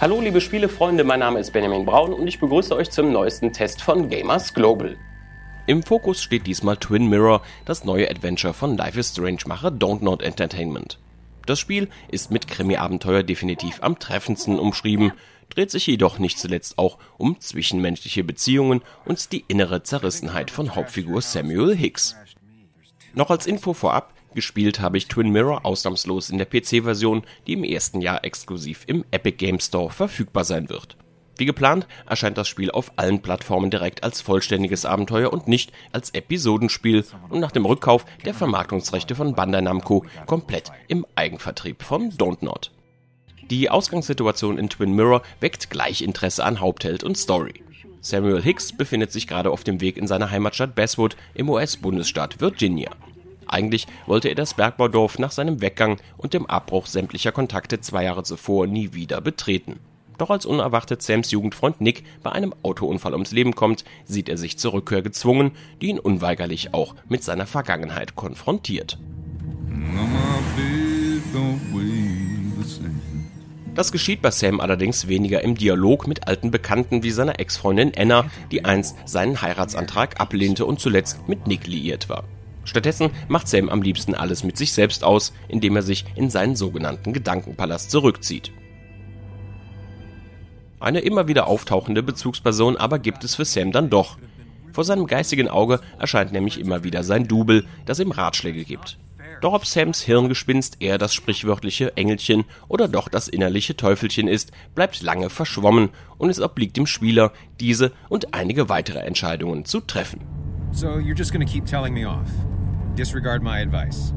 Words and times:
Hallo 0.00 0.18
liebe 0.18 0.40
Spielefreunde, 0.40 1.04
mein 1.04 1.20
Name 1.20 1.40
ist 1.40 1.52
Benjamin 1.52 1.84
Braun 1.84 2.14
und 2.14 2.26
ich 2.26 2.40
begrüße 2.40 2.74
euch 2.74 2.90
zum 2.90 3.12
neuesten 3.12 3.52
Test 3.52 3.82
von 3.82 4.08
Gamers 4.08 4.54
Global. 4.54 4.96
Im 5.66 5.82
Fokus 5.82 6.22
steht 6.22 6.46
diesmal 6.46 6.78
Twin 6.78 7.10
Mirror, 7.10 7.42
das 7.66 7.84
neue 7.84 8.10
Adventure 8.10 8.54
von 8.54 8.78
Life 8.78 8.98
is 8.98 9.10
Strange 9.10 9.40
Macher 9.44 9.68
Don't 9.68 10.02
Not 10.02 10.22
Entertainment. 10.22 10.98
Das 11.44 11.58
Spiel 11.58 11.90
ist 12.10 12.30
mit 12.30 12.48
Krimi-Abenteuer 12.48 13.22
definitiv 13.22 13.80
am 13.82 13.98
treffendsten 13.98 14.58
umschrieben, 14.58 15.12
dreht 15.50 15.70
sich 15.70 15.86
jedoch 15.86 16.18
nicht 16.18 16.38
zuletzt 16.38 16.78
auch 16.78 16.96
um 17.18 17.38
zwischenmenschliche 17.38 18.24
Beziehungen 18.24 18.80
und 19.04 19.32
die 19.32 19.44
innere 19.48 19.82
Zerrissenheit 19.82 20.50
von 20.50 20.76
Hauptfigur 20.76 21.20
Samuel 21.20 21.76
Hicks. 21.76 22.16
Noch 23.12 23.28
als 23.30 23.46
Info 23.46 23.74
vorab, 23.74 24.14
Gespielt 24.34 24.80
habe 24.80 24.96
ich 24.96 25.08
Twin 25.08 25.30
Mirror 25.30 25.66
ausnahmslos 25.66 26.30
in 26.30 26.38
der 26.38 26.46
PC-Version, 26.46 27.22
die 27.46 27.54
im 27.54 27.64
ersten 27.64 28.00
Jahr 28.00 28.24
exklusiv 28.24 28.84
im 28.86 29.04
Epic 29.10 29.36
Game 29.36 29.58
Store 29.58 29.90
verfügbar 29.90 30.44
sein 30.44 30.68
wird. 30.68 30.96
Wie 31.36 31.46
geplant 31.46 31.88
erscheint 32.06 32.36
das 32.36 32.48
Spiel 32.48 32.70
auf 32.70 32.92
allen 32.96 33.22
Plattformen 33.22 33.70
direkt 33.70 34.04
als 34.04 34.20
vollständiges 34.20 34.84
Abenteuer 34.84 35.32
und 35.32 35.48
nicht 35.48 35.72
als 35.90 36.10
Episodenspiel 36.10 37.04
und 37.30 37.40
nach 37.40 37.50
dem 37.50 37.64
Rückkauf 37.64 38.04
der 38.24 38.34
Vermarktungsrechte 38.34 39.14
von 39.14 39.34
Bandai 39.34 39.62
Namco 39.62 40.04
komplett 40.26 40.70
im 40.86 41.06
Eigenvertrieb 41.14 41.82
von 41.82 42.10
Don't 42.12 42.44
Not. 42.44 42.72
Die 43.50 43.70
Ausgangssituation 43.70 44.58
in 44.58 44.68
Twin 44.68 44.94
Mirror 44.94 45.22
weckt 45.40 45.70
gleich 45.70 46.02
Interesse 46.02 46.44
an 46.44 46.60
Hauptheld 46.60 47.02
und 47.02 47.16
Story. 47.16 47.64
Samuel 48.02 48.42
Hicks 48.42 48.76
befindet 48.76 49.10
sich 49.10 49.26
gerade 49.26 49.50
auf 49.50 49.64
dem 49.64 49.80
Weg 49.80 49.96
in 49.96 50.06
seine 50.06 50.30
Heimatstadt 50.30 50.74
Basswood 50.74 51.16
im 51.34 51.48
US-Bundesstaat 51.48 52.40
Virginia. 52.40 52.90
Eigentlich 53.50 53.88
wollte 54.06 54.28
er 54.28 54.36
das 54.36 54.54
Bergbaudorf 54.54 55.18
nach 55.18 55.32
seinem 55.32 55.60
Weggang 55.60 55.96
und 56.16 56.34
dem 56.34 56.46
Abbruch 56.46 56.86
sämtlicher 56.86 57.32
Kontakte 57.32 57.80
zwei 57.80 58.04
Jahre 58.04 58.22
zuvor 58.22 58.68
nie 58.68 58.94
wieder 58.94 59.20
betreten. 59.20 59.80
Doch 60.18 60.30
als 60.30 60.46
unerwartet 60.46 61.02
Sams 61.02 61.32
Jugendfreund 61.32 61.80
Nick 61.80 62.04
bei 62.22 62.30
einem 62.30 62.54
Autounfall 62.62 63.14
ums 63.14 63.32
Leben 63.32 63.56
kommt, 63.56 63.84
sieht 64.04 64.28
er 64.28 64.36
sich 64.36 64.56
zur 64.56 64.74
Rückkehr 64.74 65.02
gezwungen, 65.02 65.52
die 65.80 65.88
ihn 65.88 65.98
unweigerlich 65.98 66.74
auch 66.74 66.94
mit 67.08 67.24
seiner 67.24 67.46
Vergangenheit 67.46 68.14
konfrontiert. 68.14 68.98
Das 73.74 73.92
geschieht 73.92 74.22
bei 74.22 74.30
Sam 74.30 74.60
allerdings 74.60 75.08
weniger 75.08 75.42
im 75.42 75.56
Dialog 75.56 76.06
mit 76.06 76.28
alten 76.28 76.50
Bekannten 76.52 77.02
wie 77.02 77.10
seiner 77.10 77.40
Ex-Freundin 77.40 77.92
Anna, 77.96 78.30
die 78.52 78.64
einst 78.64 78.96
seinen 79.06 79.42
Heiratsantrag 79.42 80.20
ablehnte 80.20 80.66
und 80.66 80.78
zuletzt 80.78 81.26
mit 81.28 81.46
Nick 81.46 81.66
liiert 81.66 82.08
war. 82.08 82.24
Stattdessen 82.70 83.10
macht 83.26 83.48
Sam 83.48 83.68
am 83.68 83.82
liebsten 83.82 84.14
alles 84.14 84.44
mit 84.44 84.56
sich 84.56 84.72
selbst 84.72 85.02
aus, 85.02 85.32
indem 85.48 85.74
er 85.74 85.82
sich 85.82 86.04
in 86.14 86.30
seinen 86.30 86.54
sogenannten 86.54 87.12
Gedankenpalast 87.12 87.90
zurückzieht. 87.90 88.52
Eine 90.78 91.00
immer 91.00 91.26
wieder 91.26 91.48
auftauchende 91.48 92.04
Bezugsperson 92.04 92.76
aber 92.76 93.00
gibt 93.00 93.24
es 93.24 93.34
für 93.34 93.44
Sam 93.44 93.72
dann 93.72 93.90
doch. 93.90 94.18
Vor 94.72 94.84
seinem 94.84 95.08
geistigen 95.08 95.48
Auge 95.48 95.80
erscheint 95.98 96.30
nämlich 96.30 96.60
immer 96.60 96.84
wieder 96.84 97.02
sein 97.02 97.26
Double, 97.26 97.64
das 97.86 97.98
ihm 97.98 98.12
Ratschläge 98.12 98.64
gibt. 98.64 98.98
Doch 99.40 99.52
ob 99.52 99.66
Sams 99.66 100.02
Hirngespinst 100.02 100.76
eher 100.78 100.98
das 100.98 101.12
sprichwörtliche 101.12 101.96
Engelchen 101.96 102.44
oder 102.68 102.86
doch 102.86 103.08
das 103.08 103.26
innerliche 103.26 103.76
Teufelchen 103.76 104.28
ist, 104.28 104.52
bleibt 104.76 105.02
lange 105.02 105.28
verschwommen 105.28 105.88
und 106.18 106.30
es 106.30 106.40
obliegt 106.40 106.76
dem 106.76 106.86
Spieler, 106.86 107.32
diese 107.58 107.90
und 108.08 108.32
einige 108.32 108.68
weitere 108.68 109.00
Entscheidungen 109.00 109.64
zu 109.64 109.80
treffen. 109.80 110.20
So 110.70 110.86
you're 110.86 111.16
just 111.16 111.32
gonna 111.32 111.44
keep 111.44 111.66
telling 111.66 111.92
me 111.92 112.06
off. 112.06 112.30
Disregard 112.96 113.42
my 113.42 113.60
advice. 113.62 114.12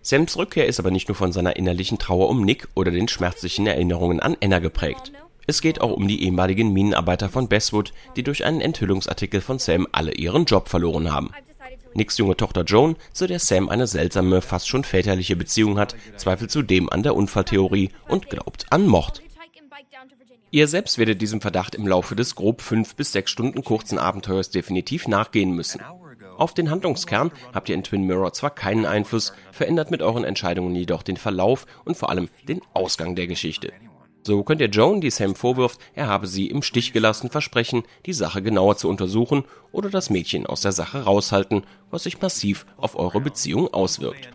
Sams 0.00 0.36
Rückkehr 0.36 0.66
ist 0.66 0.80
aber 0.80 0.90
nicht 0.90 1.08
nur 1.08 1.14
von 1.14 1.30
seiner 1.30 1.56
innerlichen 1.56 1.98
Trauer 1.98 2.28
um 2.28 2.44
Nick 2.44 2.68
oder 2.74 2.90
den 2.90 3.06
schmerzlichen 3.06 3.66
Erinnerungen 3.66 4.18
an 4.18 4.36
Anna 4.42 4.58
geprägt. 4.58 5.12
Es 5.46 5.60
geht 5.60 5.80
auch 5.80 5.92
um 5.92 6.08
die 6.08 6.24
ehemaligen 6.24 6.72
Minenarbeiter 6.72 7.28
von 7.28 7.48
Bestwood, 7.48 7.92
die 8.16 8.22
durch 8.22 8.44
einen 8.44 8.60
Enthüllungsartikel 8.60 9.40
von 9.40 9.58
Sam 9.58 9.86
alle 9.92 10.12
ihren 10.12 10.46
Job 10.46 10.68
verloren 10.68 11.12
haben. 11.12 11.30
Nicks 11.94 12.16
junge 12.18 12.36
Tochter 12.36 12.64
Joan, 12.64 12.96
zu 13.12 13.26
der 13.26 13.38
Sam 13.38 13.68
eine 13.68 13.86
seltsame, 13.86 14.40
fast 14.40 14.68
schon 14.68 14.82
väterliche 14.82 15.36
Beziehung 15.36 15.78
hat, 15.78 15.94
zweifelt 16.16 16.50
zudem 16.50 16.88
an 16.90 17.02
der 17.02 17.14
Unfalltheorie 17.14 17.90
und 18.08 18.30
glaubt 18.30 18.66
an 18.70 18.86
Mord. 18.86 19.22
Ihr 20.50 20.68
selbst 20.68 20.98
werdet 20.98 21.22
diesem 21.22 21.40
Verdacht 21.40 21.74
im 21.74 21.86
Laufe 21.86 22.14
des 22.14 22.34
grob 22.34 22.60
fünf 22.60 22.94
bis 22.94 23.12
sechs 23.12 23.30
Stunden 23.30 23.64
kurzen 23.64 23.98
Abenteuers 23.98 24.50
definitiv 24.50 25.08
nachgehen 25.08 25.52
müssen. 25.52 25.80
Auf 26.36 26.54
den 26.54 26.70
Handlungskern 26.70 27.30
habt 27.54 27.68
ihr 27.68 27.74
in 27.74 27.84
Twin 27.84 28.04
Mirror 28.04 28.32
zwar 28.32 28.50
keinen 28.50 28.86
Einfluss, 28.86 29.32
verändert 29.52 29.90
mit 29.90 30.02
euren 30.02 30.24
Entscheidungen 30.24 30.74
jedoch 30.74 31.02
den 31.02 31.16
Verlauf 31.16 31.66
und 31.84 31.96
vor 31.96 32.10
allem 32.10 32.28
den 32.48 32.60
Ausgang 32.74 33.14
der 33.14 33.26
Geschichte. 33.26 33.72
So 34.24 34.44
könnt 34.44 34.60
ihr 34.60 34.68
Joan, 34.68 35.00
die 35.00 35.10
Sam 35.10 35.34
vorwirft, 35.34 35.80
er 35.94 36.06
habe 36.06 36.28
sie 36.28 36.46
im 36.46 36.62
Stich 36.62 36.92
gelassen, 36.92 37.28
versprechen, 37.28 37.82
die 38.06 38.12
Sache 38.12 38.40
genauer 38.40 38.76
zu 38.76 38.88
untersuchen 38.88 39.44
oder 39.72 39.90
das 39.90 40.10
Mädchen 40.10 40.46
aus 40.46 40.60
der 40.60 40.70
Sache 40.70 41.02
raushalten, 41.02 41.64
was 41.90 42.04
sich 42.04 42.20
massiv 42.20 42.64
auf 42.76 42.96
eure 42.96 43.20
Beziehung 43.20 43.72
auswirkt. 43.74 44.28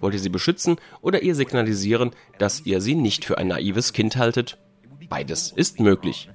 Wollt 0.00 0.14
ihr 0.14 0.20
sie 0.20 0.28
beschützen 0.28 0.76
oder 1.02 1.22
ihr 1.22 1.36
signalisieren, 1.36 2.10
dass 2.38 2.66
ihr 2.66 2.80
sie 2.80 2.96
nicht 2.96 3.24
für 3.24 3.38
ein 3.38 3.48
naives 3.48 3.92
Kind 3.92 4.16
haltet 4.16 4.58
Beides 5.08 5.52
ist 5.52 5.80
möglich. 5.80 6.28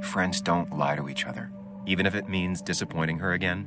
Friends 0.00 0.40
don't 0.42 0.70
lie 0.70 0.96
to 0.96 1.08
each 1.08 1.26
other, 1.26 1.50
even 1.86 2.06
if 2.06 2.14
it 2.14 2.28
means 2.28 2.62
disappointing 2.62 3.18
her 3.18 3.32
again. 3.32 3.66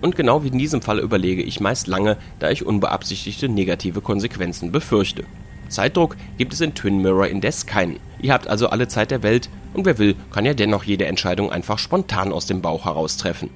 Und 0.00 0.16
genau 0.16 0.42
wie 0.42 0.48
in 0.48 0.58
diesem 0.58 0.82
Fall 0.82 0.98
überlege 0.98 1.42
ich 1.42 1.60
meist 1.60 1.86
lange, 1.86 2.16
da 2.38 2.50
ich 2.50 2.64
unbeabsichtigte 2.64 3.48
negative 3.48 4.00
Konsequenzen 4.00 4.72
befürchte. 4.72 5.24
Zeitdruck 5.68 6.16
gibt 6.38 6.52
es 6.52 6.60
in 6.60 6.74
Twin 6.74 7.00
Mirror 7.00 7.28
indes 7.28 7.66
keinen. 7.66 8.00
Ihr 8.20 8.32
habt 8.32 8.48
also 8.48 8.68
alle 8.68 8.88
Zeit 8.88 9.10
der 9.10 9.22
Welt 9.22 9.48
und 9.72 9.86
wer 9.86 9.98
will, 9.98 10.16
kann 10.32 10.44
ja 10.44 10.54
dennoch 10.54 10.84
jede 10.84 11.06
Entscheidung 11.06 11.52
einfach 11.52 11.78
spontan 11.78 12.32
aus 12.32 12.46
dem 12.46 12.60
Bauch 12.60 12.86
heraus 12.86 13.16
treffen. 13.16 13.50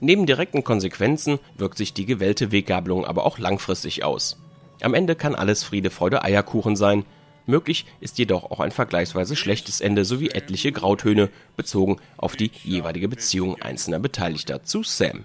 Neben 0.00 0.26
direkten 0.26 0.64
Konsequenzen 0.64 1.38
wirkt 1.56 1.78
sich 1.78 1.94
die 1.94 2.04
gewählte 2.04 2.50
Weggabelung 2.50 3.04
aber 3.04 3.24
auch 3.24 3.38
langfristig 3.38 4.02
aus. 4.02 4.38
Am 4.80 4.92
Ende 4.92 5.14
kann 5.14 5.34
alles 5.34 5.62
Friede, 5.62 5.90
Freude, 5.90 6.24
Eierkuchen 6.24 6.74
sein, 6.74 7.04
Möglich 7.46 7.84
ist 8.00 8.18
jedoch 8.18 8.50
auch 8.50 8.60
ein 8.60 8.70
vergleichsweise 8.70 9.36
schlechtes 9.36 9.80
Ende 9.82 10.04
sowie 10.04 10.30
etliche 10.30 10.72
Grautöne 10.72 11.28
bezogen 11.56 11.98
auf 12.16 12.36
die 12.36 12.50
jeweilige 12.62 13.08
Beziehung 13.08 13.60
einzelner 13.60 13.98
Beteiligter 13.98 14.62
zu 14.62 14.82
Sam. 14.82 15.24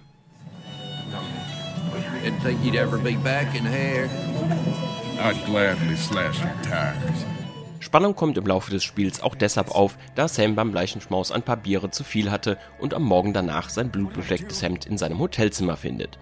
Spannung 7.80 8.16
kommt 8.16 8.38
im 8.38 8.46
Laufe 8.46 8.72
des 8.72 8.84
Spiels 8.84 9.22
auch 9.22 9.36
deshalb 9.36 9.72
auf, 9.72 9.98
da 10.16 10.28
Sam 10.28 10.56
beim 10.56 10.74
Leichenschmaus 10.74 11.32
ein 11.32 11.44
paar 11.44 11.58
Biere 11.58 11.92
zu 11.92 12.04
viel 12.04 12.30
hatte 12.30 12.58
und 12.80 12.94
am 12.94 13.04
Morgen 13.04 13.34
danach 13.34 13.70
sein 13.70 13.90
blutbeflecktes 13.90 14.62
Hemd 14.62 14.86
in 14.86 14.98
seinem 14.98 15.20
Hotelzimmer 15.20 15.78
findet. 15.78 16.20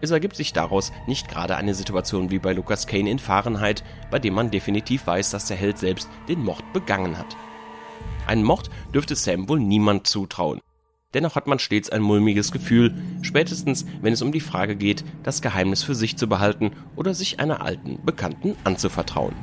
Es 0.00 0.10
ergibt 0.10 0.36
sich 0.36 0.52
daraus 0.52 0.92
nicht 1.06 1.28
gerade 1.28 1.56
eine 1.56 1.74
Situation 1.74 2.30
wie 2.30 2.38
bei 2.38 2.52
Lucas 2.52 2.86
Kane 2.86 3.10
in 3.10 3.18
Fahrenheit, 3.18 3.84
bei 4.10 4.18
dem 4.18 4.34
man 4.34 4.50
definitiv 4.50 5.06
weiß, 5.06 5.30
dass 5.30 5.46
der 5.46 5.56
Held 5.56 5.78
selbst 5.78 6.08
den 6.28 6.42
Mord 6.42 6.64
begangen 6.72 7.16
hat. 7.18 7.36
Einen 8.26 8.42
Mord 8.42 8.70
dürfte 8.92 9.14
Sam 9.14 9.48
wohl 9.48 9.60
niemand 9.60 10.06
zutrauen. 10.06 10.60
Dennoch 11.14 11.36
hat 11.36 11.46
man 11.46 11.58
stets 11.58 11.90
ein 11.90 12.02
mulmiges 12.02 12.52
Gefühl, 12.52 12.94
spätestens 13.22 13.86
wenn 14.02 14.12
es 14.12 14.22
um 14.22 14.32
die 14.32 14.40
Frage 14.40 14.76
geht, 14.76 15.04
das 15.22 15.40
Geheimnis 15.40 15.82
für 15.82 15.94
sich 15.94 16.16
zu 16.16 16.28
behalten 16.28 16.72
oder 16.96 17.14
sich 17.14 17.40
einer 17.40 17.62
alten 17.62 18.00
Bekannten 18.04 18.56
anzuvertrauen. 18.64 19.34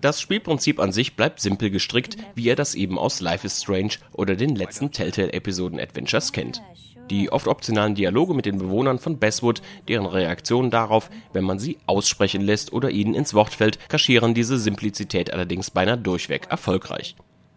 Das 0.00 0.20
Spielprinzip 0.20 0.78
an 0.78 0.92
sich 0.92 1.16
bleibt 1.16 1.40
simpel 1.40 1.70
gestrickt, 1.70 2.16
wie 2.34 2.44
ihr 2.44 2.56
das 2.56 2.76
eben 2.76 2.98
aus 2.98 3.20
Life 3.20 3.44
is 3.46 3.62
Strange 3.62 3.94
oder 4.12 4.36
den 4.36 4.54
letzten 4.54 4.92
Telltale-Episoden 4.92 5.80
Adventures 5.80 6.32
kennt. 6.32 6.62
Die 7.10 7.30
oft 7.32 7.48
optionalen 7.48 7.94
Dialoge 7.94 8.34
mit 8.34 8.46
den 8.46 8.58
Bewohnern 8.58 8.98
von 8.98 9.18
Basswood, 9.18 9.62
deren 9.88 10.06
Reaktionen 10.06 10.70
darauf, 10.70 11.08
wenn 11.32 11.44
man 11.44 11.58
sie 11.58 11.78
aussprechen 11.86 12.42
lässt 12.42 12.72
oder 12.72 12.90
ihnen 12.90 13.14
ins 13.14 13.34
Wort 13.34 13.54
fällt, 13.54 13.88
kaschieren 13.88 14.34
diese 14.34 14.58
Simplizität 14.58 15.32
allerdings 15.32 15.70
beinahe 15.70 15.98
durchweg 15.98 16.46
erfolgreich. 16.50 17.16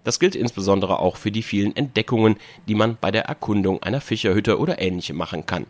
Das 0.09 0.19
gilt 0.19 0.35
insbesondere 0.35 0.97
auch 0.97 1.17
für 1.17 1.29
die 1.29 1.43
vielen 1.43 1.75
Entdeckungen, 1.75 2.37
die 2.67 2.73
man 2.73 2.97
bei 2.99 3.11
der 3.11 3.25
Erkundung 3.25 3.83
einer 3.83 4.01
Fischerhütte 4.01 4.57
oder 4.57 4.81
ähnlichem 4.81 5.15
machen 5.15 5.45
kann. 5.45 5.67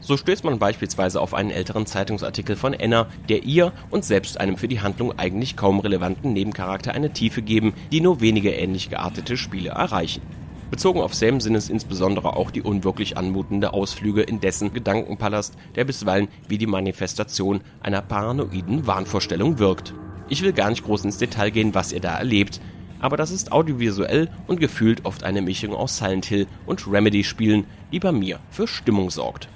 So 0.00 0.16
stößt 0.16 0.44
man 0.44 0.58
beispielsweise 0.58 1.20
auf 1.20 1.34
einen 1.34 1.50
älteren 1.50 1.84
Zeitungsartikel 1.84 2.56
von 2.56 2.74
Anna, 2.74 3.08
der 3.28 3.42
ihr 3.42 3.70
und 3.90 4.06
selbst 4.06 4.40
einem 4.40 4.56
für 4.56 4.66
die 4.66 4.80
Handlung 4.80 5.18
eigentlich 5.18 5.58
kaum 5.58 5.78
relevanten 5.78 6.32
Nebencharakter 6.32 6.94
eine 6.94 7.12
Tiefe 7.12 7.42
geben, 7.42 7.74
die 7.92 8.00
nur 8.00 8.22
wenige 8.22 8.52
ähnlich 8.52 8.88
geartete 8.88 9.36
Spiele 9.36 9.72
erreichen. 9.72 10.22
Bezogen 10.70 11.02
auf 11.02 11.12
Sam 11.12 11.42
sind 11.42 11.54
es 11.54 11.68
insbesondere 11.68 12.34
auch 12.34 12.50
die 12.50 12.62
unwirklich 12.62 13.18
anmutende 13.18 13.74
Ausflüge 13.74 14.22
in 14.22 14.40
dessen 14.40 14.72
Gedankenpalast, 14.72 15.54
der 15.74 15.84
bisweilen 15.84 16.28
wie 16.48 16.56
die 16.56 16.66
Manifestation 16.66 17.60
einer 17.82 18.00
paranoiden 18.00 18.86
Wahnvorstellung 18.86 19.58
wirkt. 19.58 19.92
Ich 20.30 20.42
will 20.42 20.54
gar 20.54 20.70
nicht 20.70 20.82
groß 20.82 21.04
ins 21.04 21.18
Detail 21.18 21.50
gehen, 21.50 21.74
was 21.74 21.92
ihr 21.92 22.00
da 22.00 22.16
erlebt, 22.16 22.58
aber 23.02 23.18
das 23.18 23.30
ist 23.30 23.52
audiovisuell 23.52 24.30
und 24.46 24.60
gefühlt 24.60 25.04
oft 25.04 25.24
eine 25.24 25.42
Mischung 25.42 25.74
aus 25.74 25.98
Silent 25.98 26.24
Hill 26.24 26.46
und 26.64 26.86
Remedy-Spielen, 26.86 27.66
die 27.92 28.00
bei 28.00 28.12
mir 28.12 28.40
für 28.50 28.66
Stimmung 28.66 29.10
sorgt. 29.10 29.48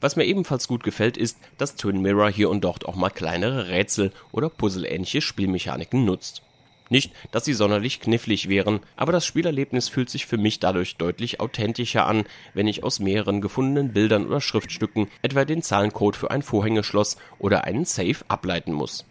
Was 0.00 0.14
mir 0.14 0.24
ebenfalls 0.24 0.68
gut 0.68 0.84
gefällt, 0.84 1.16
ist, 1.16 1.38
dass 1.58 1.74
Twin 1.74 2.00
Mirror 2.00 2.30
hier 2.30 2.50
und 2.50 2.62
dort 2.62 2.86
auch 2.86 2.94
mal 2.94 3.10
kleinere 3.10 3.68
Rätsel 3.68 4.12
oder 4.30 4.48
Puzzle-ähnliche 4.48 5.20
Spielmechaniken 5.20 6.04
nutzt. 6.04 6.42
Nicht, 6.88 7.12
dass 7.32 7.44
sie 7.44 7.52
sonderlich 7.52 8.00
knifflig 8.00 8.48
wären, 8.48 8.80
aber 8.96 9.12
das 9.12 9.26
Spielerlebnis 9.26 9.88
fühlt 9.88 10.08
sich 10.08 10.24
für 10.24 10.38
mich 10.38 10.60
dadurch 10.60 10.96
deutlich 10.96 11.40
authentischer 11.40 12.06
an, 12.06 12.24
wenn 12.54 12.66
ich 12.66 12.82
aus 12.82 13.00
mehreren 13.00 13.40
gefundenen 13.40 13.92
Bildern 13.92 14.26
oder 14.26 14.40
Schriftstücken 14.40 15.08
etwa 15.20 15.44
den 15.44 15.62
Zahlencode 15.62 16.16
für 16.16 16.30
ein 16.30 16.42
Vorhängeschloss 16.42 17.18
oder 17.38 17.64
einen 17.64 17.84
Safe 17.84 18.24
ableiten 18.28 18.72
muss. 18.72 19.04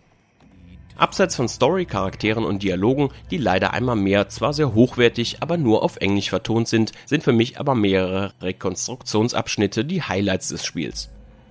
Abseits 0.98 1.36
von 1.36 1.48
Story, 1.48 1.86
Charakteren 1.86 2.44
und 2.44 2.64
Dialogen, 2.64 3.10
die 3.30 3.38
leider 3.38 3.74
einmal 3.74 3.96
mehr 3.96 4.30
zwar 4.30 4.54
sehr 4.54 4.74
hochwertig, 4.74 5.38
aber 5.42 5.56
nur 5.58 5.84
auf 5.84 5.98
Englisch 5.98 6.30
vertont 6.30 6.68
sind, 6.68 6.92
sind 7.06 7.24
für 7.24 7.34
mich 7.34 7.60
aber 7.60 7.76
mehrere 7.76 8.34
Rekonstruktionsabschnitte 8.42 9.86
die 9.86 10.02
Highlights 10.02 10.48
des 10.50 10.66
Spiels. 10.66 11.10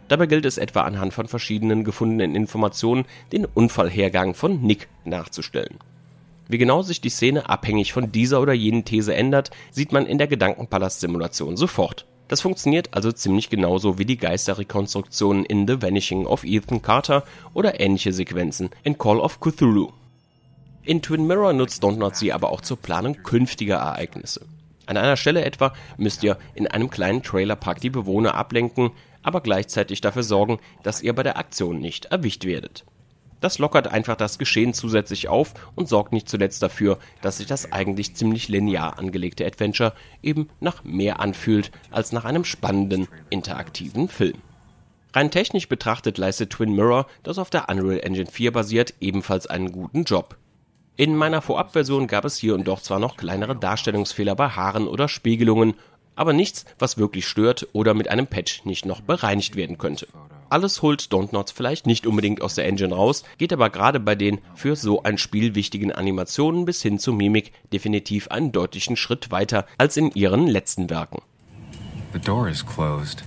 Dabei 0.08 0.26
gilt 0.26 0.46
es 0.46 0.58
etwa 0.58 0.82
anhand 0.82 1.14
von 1.14 1.28
verschiedenen 1.28 1.84
gefundenen 1.84 2.34
Informationen 2.34 3.04
den 3.32 3.44
Unfallhergang 3.44 4.34
von 4.34 4.62
Nick 4.62 4.88
nachzustellen. 5.04 5.78
Wie 6.48 6.58
genau 6.58 6.82
sich 6.82 7.00
die 7.00 7.10
Szene 7.10 7.48
abhängig 7.48 7.92
von 7.92 8.10
dieser 8.10 8.40
oder 8.40 8.52
jenen 8.52 8.84
These 8.84 9.14
ändert, 9.14 9.50
sieht 9.70 9.92
man 9.92 10.06
in 10.06 10.18
der 10.18 10.28
Gedankenpalast-Simulation 10.28 11.56
sofort. 11.56 12.06
Das 12.28 12.40
funktioniert 12.40 12.92
also 12.92 13.12
ziemlich 13.12 13.50
genauso 13.50 13.98
wie 13.98 14.04
die 14.04 14.16
Geisterrekonstruktionen 14.16 15.44
in 15.44 15.68
The 15.68 15.80
Vanishing 15.80 16.26
of 16.26 16.44
Ethan 16.44 16.82
Carter 16.82 17.24
oder 17.54 17.78
ähnliche 17.80 18.12
Sequenzen 18.12 18.70
in 18.82 18.98
Call 18.98 19.20
of 19.20 19.38
Cthulhu. 19.40 19.92
In 20.82 21.02
Twin 21.02 21.26
Mirror 21.26 21.52
nutzt 21.52 21.82
Dontnod 21.82 22.16
sie 22.16 22.32
aber 22.32 22.50
auch 22.50 22.60
zur 22.60 22.76
Planung 22.76 23.22
künftiger 23.22 23.76
Ereignisse. 23.76 24.46
An 24.86 24.96
einer 24.96 25.16
Stelle 25.16 25.44
etwa 25.44 25.72
müsst 25.96 26.22
ihr 26.22 26.38
in 26.54 26.68
einem 26.68 26.90
kleinen 26.90 27.22
Trailerpark 27.22 27.80
die 27.80 27.90
Bewohner 27.90 28.34
ablenken, 28.34 28.90
aber 29.22 29.40
gleichzeitig 29.40 30.00
dafür 30.00 30.22
sorgen, 30.22 30.60
dass 30.84 31.02
ihr 31.02 31.12
bei 31.12 31.24
der 31.24 31.38
Aktion 31.38 31.80
nicht 31.80 32.06
erwischt 32.06 32.44
werdet. 32.44 32.84
Das 33.40 33.58
lockert 33.58 33.88
einfach 33.88 34.16
das 34.16 34.38
Geschehen 34.38 34.72
zusätzlich 34.72 35.28
auf 35.28 35.54
und 35.74 35.88
sorgt 35.88 36.12
nicht 36.12 36.28
zuletzt 36.28 36.62
dafür, 36.62 36.98
dass 37.20 37.38
sich 37.38 37.46
das 37.46 37.70
eigentlich 37.72 38.14
ziemlich 38.14 38.48
linear 38.48 38.98
angelegte 38.98 39.46
Adventure 39.46 39.92
eben 40.22 40.48
nach 40.60 40.84
mehr 40.84 41.20
anfühlt 41.20 41.70
als 41.90 42.12
nach 42.12 42.24
einem 42.24 42.44
spannenden, 42.44 43.08
interaktiven 43.28 44.08
Film. 44.08 44.38
Rein 45.12 45.30
technisch 45.30 45.68
betrachtet 45.68 46.18
leistet 46.18 46.50
Twin 46.50 46.74
Mirror, 46.74 47.06
das 47.22 47.38
auf 47.38 47.50
der 47.50 47.68
Unreal 47.70 48.00
Engine 48.00 48.26
4 48.26 48.52
basiert, 48.52 48.94
ebenfalls 49.00 49.46
einen 49.46 49.72
guten 49.72 50.04
Job. 50.04 50.36
In 50.96 51.14
meiner 51.14 51.42
Vorabversion 51.42 52.06
gab 52.06 52.24
es 52.24 52.36
hier 52.36 52.54
und 52.54 52.66
dort 52.66 52.84
zwar 52.84 52.98
noch 52.98 53.16
kleinere 53.16 53.56
Darstellungsfehler 53.56 54.34
bei 54.34 54.48
Haaren 54.48 54.88
oder 54.88 55.08
Spiegelungen, 55.08 55.74
aber 56.16 56.32
nichts, 56.32 56.64
was 56.78 56.98
wirklich 56.98 57.26
stört 57.28 57.68
oder 57.72 57.94
mit 57.94 58.08
einem 58.08 58.26
Patch 58.26 58.64
nicht 58.64 58.86
noch 58.86 59.02
bereinigt 59.02 59.56
werden 59.56 59.78
könnte. 59.78 60.06
Alles 60.48 60.80
holt 60.82 61.12
Dontnod 61.12 61.50
vielleicht 61.50 61.86
nicht 61.86 62.06
unbedingt 62.06 62.40
aus 62.40 62.54
der 62.54 62.66
Engine 62.66 62.94
raus, 62.94 63.24
geht 63.38 63.52
aber 63.52 63.70
gerade 63.70 63.98
bei 63.98 64.14
den 64.14 64.40
für 64.54 64.76
so 64.76 65.02
ein 65.02 65.18
Spiel 65.18 65.54
wichtigen 65.54 65.90
Animationen 65.90 66.64
bis 66.64 66.82
hin 66.82 66.98
zu 66.98 67.12
Mimik 67.12 67.52
definitiv 67.72 68.28
einen 68.28 68.52
deutlichen 68.52 68.96
Schritt 68.96 69.30
weiter 69.30 69.66
als 69.76 69.96
in 69.96 70.12
ihren 70.12 70.46
letzten 70.46 70.88
Werken. 70.88 71.22
The 72.12 72.20
door 72.20 72.48
is 72.48 72.64
closed. 72.64 73.24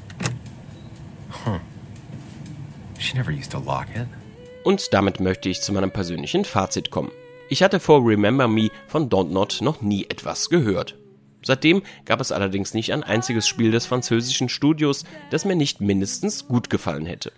Huh. 1.45 1.59
She 2.97 3.15
never 3.17 3.31
used 3.31 3.51
to 3.51 3.59
lock 3.59 3.87
it. 3.95 4.07
Und 4.63 4.93
damit 4.93 5.19
möchte 5.19 5.49
ich 5.49 5.61
zu 5.61 5.73
meinem 5.73 5.91
persönlichen 5.91 6.45
Fazit 6.45 6.89
kommen. 6.89 7.11
Ich 7.49 7.63
hatte 7.63 7.79
vor 7.79 8.05
Remember 8.05 8.47
Me 8.47 8.69
von 8.87 9.09
Dontnod 9.09 9.59
noch 9.61 9.81
nie 9.81 10.05
etwas 10.05 10.49
gehört. 10.49 10.95
Seitdem 11.41 11.83
gab 12.05 12.21
es 12.21 12.31
allerdings 12.31 12.73
nicht 12.73 12.93
ein 12.93 13.03
einziges 13.03 13.47
Spiel 13.47 13.71
des 13.71 13.85
französischen 13.85 14.49
Studios, 14.49 15.05
das 15.29 15.45
mir 15.45 15.55
nicht 15.55 15.81
mindestens 15.81 16.47
gut 16.47 16.69
gefallen 16.69 17.05
hätte. 17.05 17.31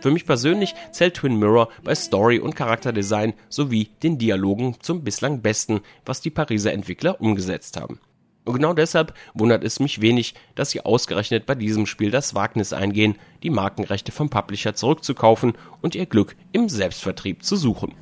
Für 0.00 0.10
mich 0.10 0.26
persönlich 0.26 0.74
zählt 0.92 1.14
Twin 1.14 1.38
Mirror 1.38 1.68
bei 1.82 1.94
Story 1.94 2.38
und 2.38 2.54
Charakterdesign 2.54 3.34
sowie 3.48 3.88
den 4.02 4.18
Dialogen 4.18 4.76
zum 4.80 5.02
bislang 5.02 5.40
besten, 5.40 5.80
was 6.04 6.20
die 6.20 6.30
Pariser 6.30 6.72
Entwickler 6.72 7.20
umgesetzt 7.20 7.80
haben. 7.80 7.98
Und 8.44 8.54
genau 8.54 8.74
deshalb 8.74 9.14
wundert 9.34 9.64
es 9.64 9.80
mich 9.80 10.00
wenig, 10.00 10.34
dass 10.54 10.70
sie 10.70 10.80
ausgerechnet 10.80 11.46
bei 11.46 11.56
diesem 11.56 11.86
Spiel 11.86 12.12
das 12.12 12.36
Wagnis 12.36 12.72
eingehen, 12.72 13.16
die 13.42 13.50
Markenrechte 13.50 14.12
vom 14.12 14.30
Publisher 14.30 14.74
zurückzukaufen 14.74 15.54
und 15.82 15.96
ihr 15.96 16.06
Glück 16.06 16.36
im 16.52 16.68
Selbstvertrieb 16.68 17.42
zu 17.42 17.56
suchen. 17.56 17.94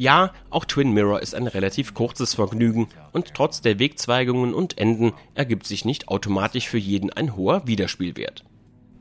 Ja, 0.00 0.32
auch 0.48 0.64
Twin 0.64 0.92
Mirror 0.92 1.20
ist 1.20 1.34
ein 1.34 1.46
relativ 1.46 1.92
kurzes 1.92 2.32
Vergnügen 2.32 2.88
und 3.12 3.34
trotz 3.34 3.60
der 3.60 3.78
Wegzweigungen 3.78 4.54
und 4.54 4.78
Enden 4.78 5.12
ergibt 5.34 5.66
sich 5.66 5.84
nicht 5.84 6.08
automatisch 6.08 6.70
für 6.70 6.78
jeden 6.78 7.12
ein 7.12 7.36
hoher 7.36 7.66
Wiederspielwert. 7.66 8.42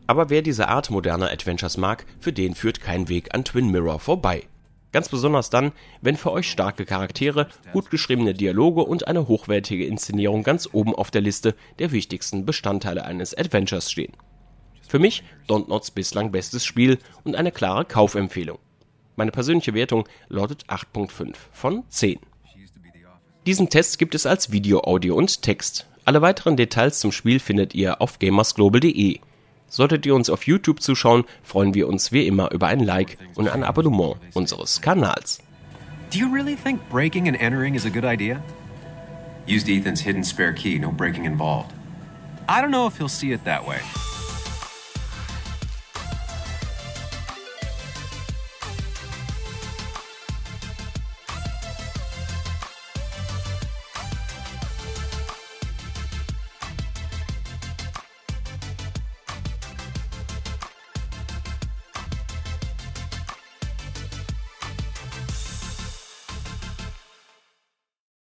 Aber 0.07 0.29
wer 0.29 0.41
diese 0.41 0.67
Art 0.67 0.89
moderner 0.89 1.31
Adventures 1.31 1.77
mag, 1.77 2.05
für 2.19 2.33
den 2.33 2.53
führt 2.53 2.81
kein 2.81 3.07
Weg 3.07 3.33
an 3.33 3.45
Twin 3.45 3.71
Mirror 3.71 4.01
vorbei. 4.01 4.43
Ganz 4.91 5.07
besonders 5.07 5.49
dann, 5.49 5.71
wenn 6.01 6.17
für 6.17 6.33
euch 6.33 6.51
starke 6.51 6.83
Charaktere, 6.83 7.47
gut 7.71 7.91
geschriebene 7.91 8.33
Dialoge 8.33 8.81
und 8.81 9.07
eine 9.07 9.29
hochwertige 9.29 9.85
Inszenierung 9.85 10.43
ganz 10.43 10.67
oben 10.69 10.93
auf 10.93 11.11
der 11.11 11.21
Liste 11.21 11.55
der 11.79 11.93
wichtigsten 11.93 12.45
Bestandteile 12.45 13.05
eines 13.05 13.33
Adventures 13.33 13.89
stehen. 13.89 14.17
Für 14.85 14.99
mich 14.99 15.23
Dontnods 15.47 15.91
bislang 15.91 16.31
bestes 16.33 16.65
Spiel 16.65 16.97
und 17.23 17.37
eine 17.37 17.53
klare 17.53 17.85
Kaufempfehlung. 17.85 18.59
Meine 19.19 19.31
persönliche 19.31 19.73
Wertung 19.73 20.07
lautet 20.29 20.63
8.5 20.69 21.35
von 21.51 21.83
10. 21.89 22.21
Diesen 23.45 23.69
Test 23.69 23.99
gibt 23.99 24.15
es 24.15 24.25
als 24.25 24.53
Video, 24.53 24.79
Audio 24.85 25.13
und 25.13 25.41
Text. 25.41 25.87
Alle 26.05 26.21
weiteren 26.21 26.55
Details 26.55 27.01
zum 27.01 27.11
Spiel 27.11 27.41
findet 27.41 27.75
ihr 27.75 28.01
auf 28.01 28.19
gamersglobal.de. 28.19 29.19
Solltet 29.67 30.05
ihr 30.05 30.15
uns 30.15 30.29
auf 30.29 30.47
YouTube 30.47 30.81
zuschauen, 30.81 31.25
freuen 31.43 31.73
wir 31.73 31.89
uns 31.89 32.13
wie 32.13 32.27
immer 32.27 32.53
über 32.53 32.67
ein 32.67 32.79
Like 32.79 33.17
und 33.35 33.49
ein 33.49 33.65
Abonnement 33.65 34.15
unseres 34.35 34.79
Kanals. 34.79 35.39
Do 36.13 36.19
you 36.19 36.33
really 36.33 36.55
think 36.55 36.79
breaking 36.89 37.27
and 37.27 37.37
entering 37.41 37.75
is 37.75 37.85
a 37.85 37.89
good 37.89 38.05
idea? 38.05 38.41
Used 39.49 39.67
Ethan's 39.67 39.99
hidden 39.99 40.23
spare 40.23 40.53
key, 40.53 40.79
no 40.79 40.93
breaking 40.93 41.25
involved. 41.25 41.73
I 42.47 42.61
don't 42.61 42.71
know 42.71 42.87
if 42.87 42.97
he'll 42.97 43.09
see 43.09 43.33
it 43.33 43.43
that 43.43 43.67
way. 43.67 43.81